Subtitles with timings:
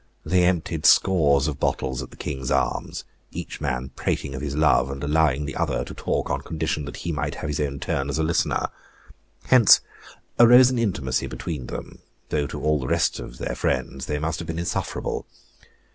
[0.25, 4.89] They emptied scores of bottles at the "King's Arms," each man prating of his love,
[4.89, 8.09] and allowing the other to talk on condition that he might have his own turn
[8.09, 8.69] as a listener.
[9.45, 9.79] Hence
[10.39, 14.39] arose an intimacy between them, though to all the rest of their friends they must
[14.39, 15.27] have been insufferable.